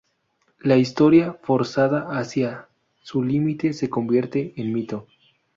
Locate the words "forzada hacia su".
1.43-3.21